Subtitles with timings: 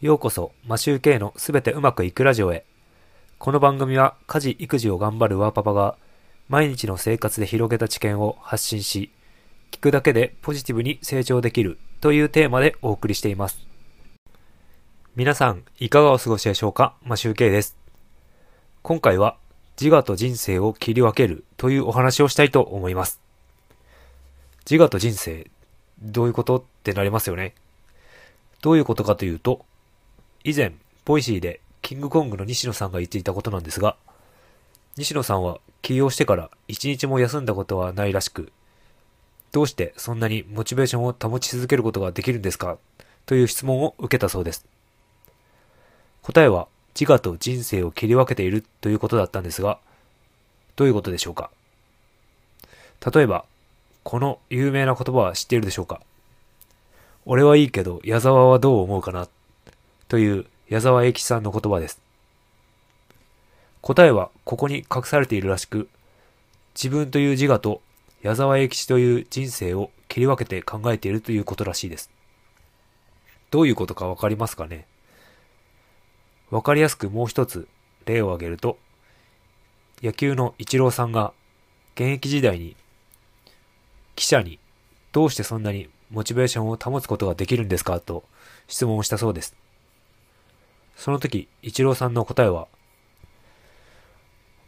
[0.00, 2.64] ようこそ、マシューケイのすべてうまくいくラジオへ。
[3.40, 5.96] この番組は家事・育児を頑張るワーパパが
[6.48, 9.10] 毎日の生活で広げた知見を発信し、
[9.72, 13.58] 聞くだけでポジティブに成長できるというテーマでお送りしています。
[15.16, 16.94] 皆さん、いかがお過ごしでしょうか？
[17.02, 17.76] マシューケイです。
[18.82, 19.36] 今回は
[19.80, 23.20] 自我と人生を切り分けるというお話をしたいと思います。
[24.64, 25.50] 自我と人生、
[26.00, 26.58] どういうこと？
[26.58, 27.56] ってなりますよね。
[28.62, 29.66] どういうことかというと、
[30.44, 30.72] 以前、
[31.04, 33.96] ボイシーでキングコングの西野さんが言っていたことなんですが、
[34.96, 38.52] 西野さんは起業してから一日も休んだことはないらしく、
[39.52, 42.78] どうしてそんなにモチベーションを保ち続けることができるんですか？
[43.26, 44.66] という質問を受けたそうです。
[46.22, 46.68] 答えは
[46.98, 49.78] 自我と人生を切り分けているということだったんですが、
[50.76, 51.50] どういうことでしょうか？
[53.14, 53.44] 例えば、
[54.02, 56.00] この有名な言葉は知っているでしょうか？
[57.24, 59.28] 俺はいいけど矢沢はどう思うかな？
[60.08, 62.00] という矢沢永吉さんの言葉です。
[63.80, 65.88] 答えはここに隠されているらしく、
[66.74, 67.82] 自分という自我と
[68.22, 72.10] 矢沢永吉という人生を切り分けて考えているということらしいです。
[73.50, 74.86] どういうことかわかりますかね？
[76.50, 77.68] わかりやすくもう一つ
[78.06, 78.78] 例を挙げると、
[80.02, 81.32] 野球のイチローさんが
[81.94, 82.76] 現役時代に
[84.16, 84.58] 記者に
[85.12, 88.00] どうしてそんなにモチベーションを保つことができるんですか？
[88.00, 88.24] と
[88.66, 89.54] 質問をしたそうです。
[90.98, 92.66] その時、イチローさんの答えは、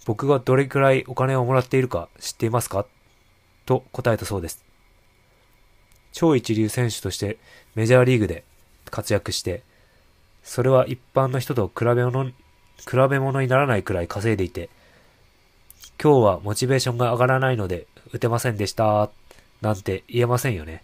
[0.07, 2.87] 僕がどれくらいお金をもらっているか知っていますか？
[3.67, 4.65] と答えたそうです。
[6.13, 7.37] 超一流選手として
[7.75, 8.45] メジャーリーグで
[8.91, 9.63] 活躍して、
[10.43, 12.35] それは一般の人と比べ物、比
[13.11, 14.71] べ物にならないくらい稼いでいて、
[16.03, 19.11] 今日はモチベーションが上がらないので打てませんでした、
[19.61, 20.83] なんて言えませんよね。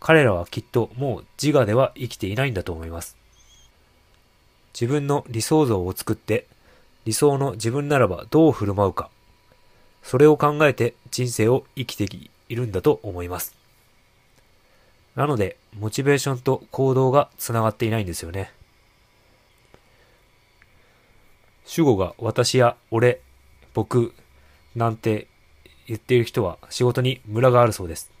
[0.00, 3.16] 彼らはきっともう自我では生きていないんだと思います。
[4.80, 6.46] 自分の理想像を作って、
[7.04, 9.10] 理想の自分ならばどう振る舞うか、
[10.04, 12.06] それを考えて人生を生きて
[12.48, 13.56] いるんだと思います。
[15.16, 18.52] なので、モチベーションと行動がつながっていないんですよね。
[21.64, 23.20] 主語が私や俺、
[23.74, 24.14] 僕、
[24.76, 25.26] なんて
[25.88, 28.12] 言っている人は仕事にムラがあるそうです。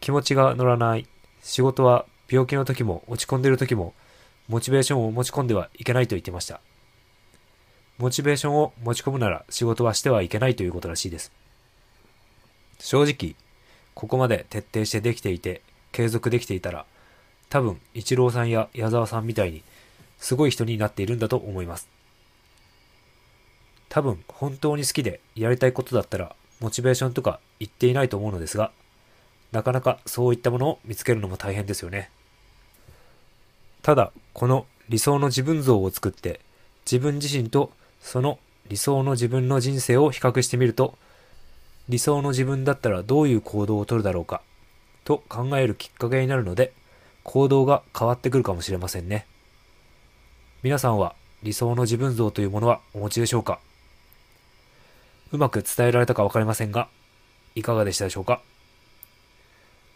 [0.00, 1.06] 気持ちが乗らない。
[1.42, 3.94] 仕事は病気の時も落ち込んでいる時も
[4.48, 6.60] モチベーションを持ち込んではいけないと言ってました。
[7.98, 11.32] モチベーションを持ち込むなら仕事はしてはいけないということらしいです。
[12.78, 13.36] 正直、
[13.94, 15.62] ここまで徹底してできていて
[15.92, 16.84] 継続できていたら
[17.48, 19.62] 多分イチローさんや矢沢さんみたいに
[20.18, 21.88] すごい人になっているんだと思います。
[23.88, 28.72] 多分本当に好きでやりたいことだったらモチベーションとか言っていないと思うのですが、
[29.52, 32.10] なかなかそういったものを見つけるのも大変ですよね。
[33.84, 36.40] ただ、この理想の自分像を作って、
[36.90, 38.38] 自分自身とその
[38.70, 40.96] 理想の自分の人生を比較してみると、
[41.90, 44.40] 理想の自分だったらどういう行動をとるだろうか、
[45.04, 46.72] と考えるきっかけになるので、
[47.24, 49.26] 行動が変わってくるかもしれませんね。
[50.62, 53.60] 皆さんは理想の自分像というものはお持ちでしょうか？
[55.30, 56.88] うまく伝えられたかわかりませんが、
[57.54, 58.40] いかがでしたでしょうか？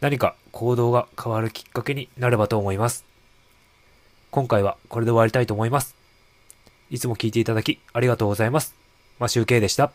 [0.03, 3.06] 何か行動が変わるきっかけになればと思います。
[4.31, 5.94] 今回はこれで終わりたいと思います。
[6.91, 8.75] いつも聞いていただきありがとうございます。
[9.19, 9.93] マシュウケイでした。